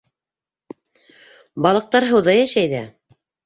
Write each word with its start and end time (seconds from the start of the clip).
—Балыҡтар 1.67 2.11
һыуҙа 2.13 2.39
йәшәй 2.41 2.77
ҙә. 2.77 2.85